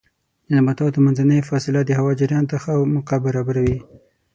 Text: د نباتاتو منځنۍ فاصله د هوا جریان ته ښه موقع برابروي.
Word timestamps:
د 0.45 0.49
نباتاتو 0.57 0.99
منځنۍ 1.05 1.39
فاصله 1.49 1.79
د 1.85 1.91
هوا 1.99 2.11
جریان 2.19 2.45
ته 2.51 2.55
ښه 2.63 2.73
موقع 2.93 3.17
برابروي. 3.25 3.79